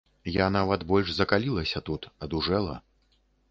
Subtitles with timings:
[0.35, 2.75] Я нават больш закалілася тут, адужэла.